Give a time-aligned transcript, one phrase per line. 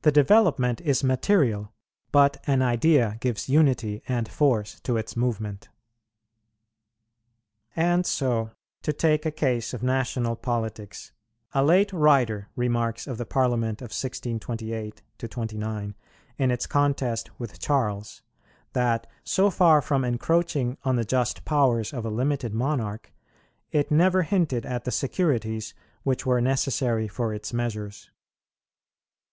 [0.00, 1.72] The development is material;
[2.10, 5.68] but an idea gives unity and force to its movement.
[7.76, 8.50] And so
[8.82, 11.12] to take a case of national politics,
[11.52, 15.94] a late writer remarks of the Parliament of 1628 29,
[16.38, 18.20] in its contest with Charles,
[18.72, 23.12] that, so far from encroaching on the just powers of a limited monarch,
[23.70, 25.72] it never hinted at the securities
[26.02, 28.10] which were necessary for its measures.